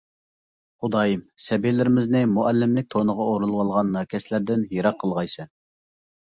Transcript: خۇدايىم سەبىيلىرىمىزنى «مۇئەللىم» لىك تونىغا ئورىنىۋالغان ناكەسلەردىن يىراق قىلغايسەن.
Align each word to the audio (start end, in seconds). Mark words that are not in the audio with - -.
خۇدايىم 0.85 1.19
سەبىيلىرىمىزنى 1.47 2.21
«مۇئەللىم» 2.37 2.73
لىك 2.79 2.87
تونىغا 2.95 3.27
ئورىنىۋالغان 3.35 3.93
ناكەسلەردىن 3.99 4.65
يىراق 4.79 4.99
قىلغايسەن. 5.05 5.53